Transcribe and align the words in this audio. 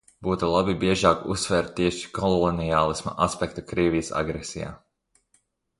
Būtu 0.27 0.47
labi 0.51 0.73
biežāk 0.83 1.21
uzsvērt 1.35 1.69
tieši 1.81 2.09
koloniālisma 2.17 3.15
aspektu 3.27 3.67
Krievijas 3.73 4.13
agresijā. 4.23 4.77